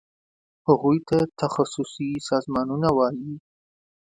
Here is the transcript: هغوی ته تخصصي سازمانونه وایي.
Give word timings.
هغوی 0.67 0.97
ته 1.09 1.17
تخصصي 1.41 2.09
سازمانونه 2.29 2.89
وایي. 2.97 3.33